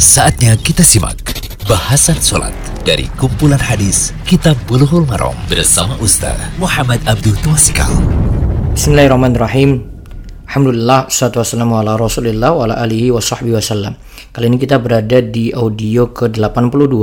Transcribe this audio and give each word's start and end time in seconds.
Saatnya 0.00 0.56
kita 0.56 0.80
simak 0.80 1.20
bahasan 1.68 2.16
sholat 2.16 2.56
dari 2.88 3.04
kumpulan 3.20 3.60
hadis 3.60 4.16
Kitab 4.24 4.56
Bulughul 4.64 5.04
Maram 5.04 5.36
bersama 5.44 5.92
Ustaz 6.00 6.40
Muhammad 6.56 7.04
Abdul 7.04 7.36
Twasikal. 7.44 7.92
Bismillahirrahmanirrahim. 8.72 9.84
Alhamdulillah, 10.48 11.12
salatu 11.12 11.44
wassalamu 11.44 11.84
ala 11.84 12.00
rasulillah 12.00 12.48
wa 12.48 12.64
ala 12.64 12.80
alihi 12.80 13.12
wa 13.12 13.20
sahbihi 13.20 13.52
wasallam. 13.52 13.92
Kali 14.32 14.48
ini 14.48 14.56
kita 14.56 14.80
berada 14.80 15.20
di 15.20 15.52
audio 15.52 16.08
ke-82 16.16 16.96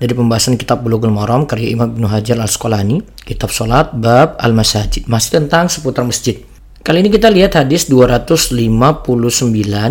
dari 0.00 0.12
pembahasan 0.16 0.56
kitab 0.56 0.80
Bulughul 0.80 1.12
Maram 1.12 1.44
karya 1.44 1.68
Imam 1.68 1.92
Ibnu 1.92 2.08
Hajar 2.08 2.40
Al-Asqalani, 2.40 3.04
kitab 3.28 3.52
salat 3.52 3.92
bab 3.92 4.40
Al-Masajid, 4.40 5.04
masih 5.04 5.36
tentang 5.36 5.68
seputar 5.68 6.08
masjid. 6.08 6.40
Kali 6.80 7.04
ini 7.04 7.12
kita 7.12 7.28
lihat 7.28 7.60
hadis 7.60 7.92
259 7.92 8.56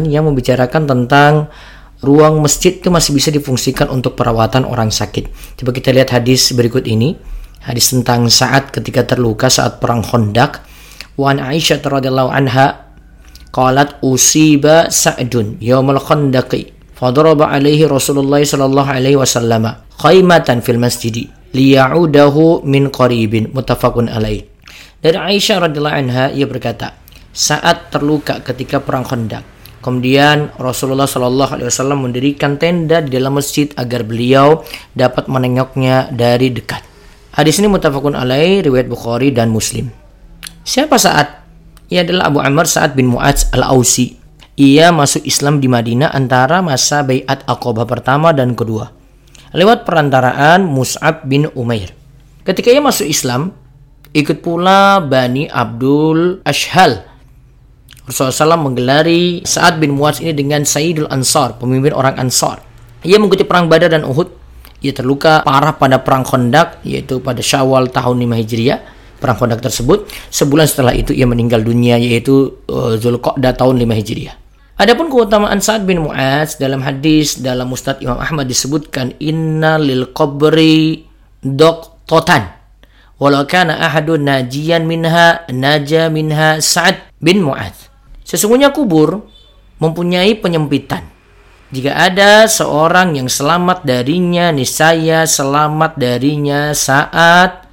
yang 0.09 0.25
membicarakan 0.25 0.89
tentang 0.89 1.53
ruang 1.99 2.39
masjid 2.39 2.75
itu 2.75 2.87
masih 2.87 3.11
bisa 3.11 3.29
difungsikan 3.31 3.91
untuk 3.91 4.15
perawatan 4.15 4.63
orang 4.63 4.91
sakit. 4.91 5.55
Coba 5.59 5.71
kita 5.75 5.91
lihat 5.91 6.15
hadis 6.15 6.51
berikut 6.55 6.87
ini. 6.87 7.15
Hadis 7.59 7.91
tentang 7.91 8.31
saat 8.31 8.71
ketika 8.71 9.03
terluka 9.03 9.51
saat 9.51 9.83
perang 9.83 9.99
Khandaq. 9.99 10.63
Wa 11.19 11.35
an 11.35 11.43
Aisyah 11.43 11.83
radhiyallahu 11.83 12.31
anha 12.31 12.95
qalat 13.51 13.99
usiba 13.99 14.87
Sa'dun 14.87 15.59
yaumul 15.59 15.99
Khandaqi 15.99 16.71
fadaraba 16.95 17.51
alaihi 17.51 17.83
Rasulullah 17.83 18.39
sallallahu 18.39 18.87
alaihi 18.87 19.19
wasallam 19.19 19.83
khaymatan 19.99 20.63
fil 20.63 20.79
masjid 20.79 21.27
liya'udahu 21.51 22.63
min 22.63 22.87
qaribin 22.87 23.51
muttafaqun 23.51 24.07
alaih. 24.07 24.47
Dari 24.99 25.15
Aisyah 25.15 25.67
radhiyallahu 25.67 25.99
anha 25.99 26.31
ia 26.31 26.47
berkata, 26.47 26.95
saat 27.35 27.91
terluka 27.91 28.39
ketika 28.39 28.79
perang 28.79 29.03
Khandaq 29.03 29.58
Kemudian 29.79 30.51
Rasulullah 30.59 31.07
Shallallahu 31.07 31.55
Alaihi 31.55 31.71
Wasallam 31.71 32.03
mendirikan 32.03 32.59
tenda 32.59 32.99
di 32.99 33.15
dalam 33.15 33.39
masjid 33.39 33.71
agar 33.79 34.03
beliau 34.03 34.67
dapat 34.91 35.31
menengoknya 35.31 36.11
dari 36.11 36.51
dekat. 36.51 36.83
Hadis 37.31 37.63
ini 37.63 37.71
mutafakun 37.71 38.19
alaih 38.19 38.59
riwayat 38.59 38.91
Bukhari 38.91 39.31
dan 39.31 39.47
Muslim. 39.47 39.87
Siapa 40.67 40.99
saat? 40.99 41.47
Ia 41.87 42.03
adalah 42.03 42.27
Abu 42.27 42.43
Amr 42.43 42.67
Sa'ad 42.67 42.93
bin 42.93 43.09
Mu'adz 43.09 43.55
al-Ausi. 43.55 44.19
Ia 44.59 44.91
masuk 44.91 45.23
Islam 45.23 45.63
di 45.63 45.71
Madinah 45.71 46.11
antara 46.11 46.59
masa 46.59 46.99
Bayat 47.01 47.47
Aqabah 47.47 47.87
pertama 47.87 48.35
dan 48.35 48.53
kedua. 48.59 48.91
Lewat 49.55 49.87
perantaraan 49.87 50.67
Mus'ab 50.67 51.23
bin 51.25 51.47
Umair. 51.55 51.95
Ketika 52.43 52.69
ia 52.69 52.83
masuk 52.83 53.07
Islam, 53.07 53.55
ikut 54.11 54.43
pula 54.43 54.99
Bani 55.01 55.47
Abdul 55.49 56.43
Ashhal 56.43 57.08
Rasulullah 58.09 58.57
SAW 58.57 58.65
menggelari 58.65 59.45
Sa'ad 59.45 59.77
bin 59.77 59.93
Muaz 59.93 60.17
ini 60.17 60.33
dengan 60.33 60.65
Sayyidul 60.65 61.13
Ansar, 61.13 61.61
pemimpin 61.61 61.93
orang 61.93 62.17
Ansar. 62.17 62.65
Ia 63.05 63.21
mengikuti 63.21 63.45
perang 63.45 63.69
Badar 63.69 63.93
dan 63.93 64.01
Uhud. 64.01 64.33
Ia 64.81 64.97
terluka 64.97 65.45
parah 65.45 65.77
pada 65.77 66.01
perang 66.01 66.25
Khandaq, 66.25 66.81
yaitu 66.81 67.21
pada 67.21 67.39
Syawal 67.45 67.93
tahun 67.93 68.17
5 68.17 68.41
Hijriah. 68.41 68.79
Perang 69.21 69.37
Khandaq 69.37 69.61
tersebut, 69.61 70.09
sebulan 70.33 70.65
setelah 70.65 70.95
itu 70.97 71.13
ia 71.13 71.29
meninggal 71.29 71.61
dunia, 71.61 72.01
yaitu 72.01 72.65
uh, 72.71 72.97
Zulqa'dah 72.97 73.53
tahun 73.53 73.77
5 73.77 73.99
Hijriah. 74.01 74.35
Adapun 74.79 75.11
keutamaan 75.11 75.59
Sa'ad 75.59 75.83
bin 75.83 76.01
Mu'az 76.01 76.55
dalam 76.55 76.79
hadis 76.81 77.43
dalam 77.43 77.67
Mustad 77.67 77.99
Imam 77.99 78.15
Ahmad 78.15 78.47
disebutkan 78.47 79.11
inna 79.19 79.75
lil 79.75 80.15
qabri 80.15 81.03
totan 82.07 82.47
walau 83.19 83.43
kana 83.43 83.75
ahadun 83.75 84.23
najian 84.23 84.87
minha 84.87 85.43
naja 85.51 86.07
minha 86.07 86.63
Sa'ad 86.63 87.11
bin 87.19 87.43
Mu'az 87.43 87.88
Sesungguhnya 88.29 88.69
kubur 88.69 89.25
mempunyai 89.81 90.37
penyempitan. 90.37 91.09
Jika 91.73 91.97
ada 91.97 92.45
seorang 92.45 93.17
yang 93.17 93.25
selamat 93.25 93.81
darinya, 93.81 94.53
niscaya 94.53 95.25
selamat 95.25 95.97
darinya 95.97 96.77
saat 96.77 97.65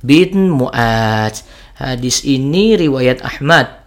bin 0.00 0.48
Mu'ad. 0.48 1.36
Hadis 1.76 2.24
ini 2.24 2.80
riwayat 2.80 3.20
Ahmad. 3.20 3.84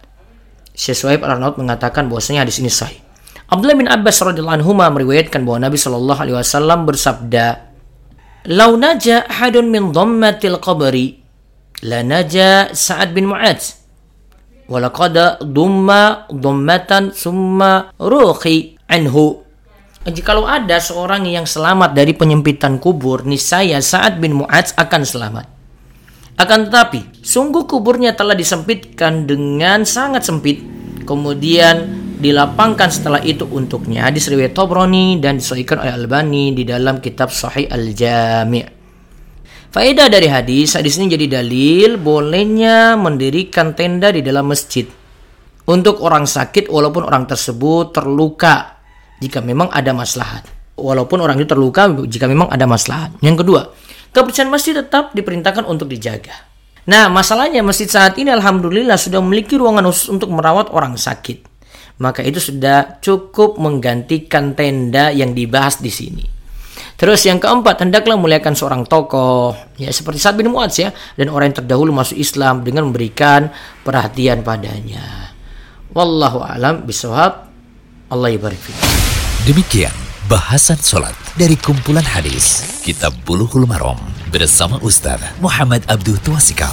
Syekh 0.78 1.02
Al-Arnaud 1.02 1.58
mengatakan 1.58 2.06
bahwasanya 2.06 2.46
hadis 2.46 2.62
ini 2.62 2.70
sahih. 2.70 3.02
Abdullah 3.50 3.76
bin 3.76 3.90
Abbas 3.90 4.22
radhiyallahu 4.22 4.62
anhu 4.62 4.72
meriwayatkan 4.78 5.42
bahwa 5.42 5.68
Nabi 5.68 5.76
Shallallahu 5.76 6.20
alaihi 6.22 6.38
wasallam 6.38 6.88
bersabda, 6.88 7.46
"Lau 8.48 8.78
naja 8.80 9.28
ahadun 9.28 9.68
min 9.68 9.92
dhammatil 9.92 10.56
qabri, 10.62 11.20
la 11.84 12.00
naja 12.00 12.72
Sa'ad 12.72 13.12
bin 13.12 13.28
Mu'adz." 13.28 13.81
Walaqad 14.70 15.42
dumma 15.42 16.26
dummatan 16.30 17.14
summa 17.14 17.94
ruhi 17.98 18.78
anhu 18.90 19.42
Jikalau 20.02 20.50
ada 20.50 20.82
seorang 20.82 21.30
yang 21.30 21.46
selamat 21.46 21.94
dari 21.94 22.10
penyempitan 22.10 22.82
kubur, 22.82 23.22
niscaya 23.22 23.78
saat 23.78 24.18
bin 24.18 24.34
Mu'adz 24.34 24.74
akan 24.74 25.06
selamat. 25.06 25.46
Akan 26.42 26.66
tetapi, 26.66 27.22
sungguh 27.22 27.70
kuburnya 27.70 28.10
telah 28.18 28.34
disempitkan 28.34 29.30
dengan 29.30 29.86
sangat 29.86 30.26
sempit, 30.26 30.58
kemudian 31.06 32.02
dilapangkan 32.18 32.90
setelah 32.90 33.22
itu 33.22 33.46
untuknya. 33.46 34.10
Hadis 34.10 34.26
riwayat 34.26 34.58
Tobroni 34.58 35.22
dan 35.22 35.38
disahihkan 35.38 35.86
oleh 35.86 35.94
Albani 35.94 36.50
di 36.50 36.66
dalam 36.66 36.98
kitab 36.98 37.30
Sahih 37.30 37.70
Al-Jami'. 37.70 38.81
Faedah 39.72 40.12
dari 40.12 40.28
hadis, 40.28 40.76
hadis 40.76 41.00
ini 41.00 41.16
jadi 41.16 41.40
dalil 41.40 41.96
bolehnya 41.96 42.92
mendirikan 43.00 43.72
tenda 43.72 44.12
di 44.12 44.20
dalam 44.20 44.52
masjid 44.52 44.84
untuk 45.64 46.04
orang 46.04 46.28
sakit 46.28 46.68
walaupun 46.68 47.08
orang 47.08 47.24
tersebut 47.24 47.88
terluka 47.96 48.76
jika 49.24 49.40
memang 49.40 49.72
ada 49.72 49.96
maslahat. 49.96 50.44
Walaupun 50.76 51.24
orang 51.24 51.40
itu 51.40 51.48
terluka 51.48 51.88
jika 52.04 52.28
memang 52.28 52.52
ada 52.52 52.68
maslahat. 52.68 53.16
Yang 53.24 53.48
kedua, 53.48 53.72
kebersihan 54.12 54.52
masjid 54.52 54.76
tetap 54.76 55.16
diperintahkan 55.16 55.64
untuk 55.64 55.88
dijaga. 55.88 56.36
Nah, 56.84 57.08
masalahnya 57.08 57.64
masjid 57.64 57.88
saat 57.88 58.20
ini 58.20 58.28
alhamdulillah 58.28 59.00
sudah 59.00 59.24
memiliki 59.24 59.56
ruangan 59.56 59.88
khusus 59.88 60.12
untuk 60.12 60.36
merawat 60.36 60.68
orang 60.68 61.00
sakit. 61.00 61.48
Maka 61.96 62.20
itu 62.20 62.44
sudah 62.44 63.00
cukup 63.00 63.56
menggantikan 63.56 64.52
tenda 64.52 65.08
yang 65.08 65.32
dibahas 65.32 65.80
di 65.80 65.88
sini. 65.88 66.31
Terus 67.02 67.26
yang 67.26 67.42
keempat, 67.42 67.82
hendaklah 67.82 68.14
muliakan 68.14 68.54
seorang 68.54 68.86
tokoh, 68.86 69.58
ya 69.74 69.90
seperti 69.90 70.22
Sa'ad 70.22 70.38
bin 70.38 70.54
Mu'adz 70.54 70.86
ya, 70.86 70.94
dan 71.18 71.34
orang 71.34 71.50
yang 71.50 71.58
terdahulu 71.58 71.90
masuk 71.90 72.14
Islam 72.14 72.62
dengan 72.62 72.86
memberikan 72.86 73.50
perhatian 73.82 74.46
padanya. 74.46 75.34
Wallahu 75.90 76.46
alam 76.46 76.86
bisawab. 76.86 77.50
Allah 78.06 78.30
ibarik 78.30 78.60
Demikian 79.42 79.90
bahasan 80.30 80.78
sholat 80.78 81.16
dari 81.34 81.58
kumpulan 81.58 82.06
hadis 82.06 82.62
Kitab 82.86 83.10
Bulughul 83.26 83.66
Maram 83.66 83.98
bersama 84.30 84.78
Ustaz 84.78 85.18
Muhammad 85.42 85.82
Abdul 85.90 86.22
Tuasikal. 86.22 86.70